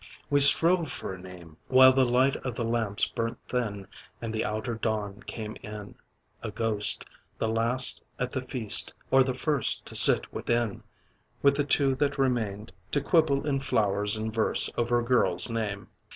We 0.31 0.39
strove 0.39 0.89
for 0.91 1.13
a 1.13 1.21
name, 1.21 1.57
while 1.67 1.93
the 1.93 2.05
light 2.09 2.35
of 2.37 2.55
the 2.55 2.65
lamps 2.65 3.07
burnt 3.07 3.37
thin 3.47 3.85
and 4.19 4.33
the 4.33 4.43
outer 4.43 4.73
dawn 4.73 5.21
came 5.27 5.55
in, 5.61 5.93
a 6.41 6.49
ghost, 6.49 7.05
the 7.37 7.47
last 7.47 8.01
at 8.17 8.31
the 8.31 8.41
feast 8.41 8.95
or 9.11 9.23
the 9.23 9.35
first, 9.35 9.85
to 9.85 9.93
sit 9.93 10.33
within 10.33 10.81
with 11.43 11.55
the 11.55 11.63
two 11.63 11.93
that 11.97 12.17
remained 12.17 12.71
to 12.89 12.99
quibble 13.01 13.45
in 13.45 13.59
flowers 13.59 14.17
and 14.17 14.33
verse 14.33 14.71
over 14.75 14.97
a 15.01 15.05
girl's 15.05 15.51
name. 15.51 15.87